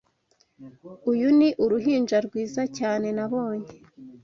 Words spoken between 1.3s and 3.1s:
ni uruhinja rwiza cyane